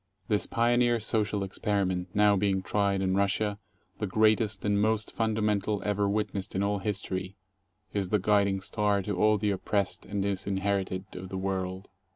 This 0.29 0.47
pioneer 0.47 0.99
social 0.99 1.43
experiment 1.43 2.07
now 2.15 2.35
being 2.35 2.63
tried 2.63 3.03
in 3.03 3.13
Russia— 3.13 3.59
the 3.99 4.07
greatest 4.07 4.65
and 4.65 4.81
most 4.81 5.11
fundamental 5.11 5.79
ever 5.85 6.09
witnessed 6.09 6.55
in 6.55 6.63
all 6.63 6.79
history— 6.79 7.35
is 7.93 8.09
the 8.09 8.17
guiding 8.17 8.61
star 8.61 9.03
to 9.03 9.15
all 9.15 9.37
the 9.37 9.51
oppressed 9.51 10.07
and 10.07 10.23
disinherited 10.23 11.05
of 11.15 11.29
the 11.29 11.37
world. 11.37 11.87